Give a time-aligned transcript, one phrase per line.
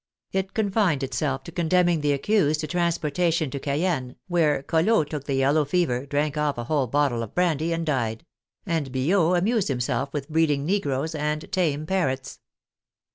[0.31, 5.11] It confined itself to condemn ing the accused to transportation to Cayenne, where Col lot
[5.11, 8.25] took the yellow fever, drank off a whole bottle of brandy and died;
[8.65, 12.39] and Billaud amused himself with breeding negroes and tame parrots.